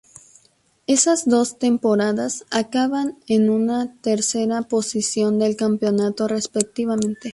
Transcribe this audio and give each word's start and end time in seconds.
En 0.87 0.95
esas 0.95 1.29
dos 1.29 1.59
temporadas 1.59 2.43
acaba 2.49 3.03
en 3.03 3.17
segunda 3.27 3.85
y 3.85 3.97
tercera 3.99 4.63
posición 4.63 5.37
del 5.37 5.55
campeonato, 5.55 6.27
respectivamente. 6.27 7.29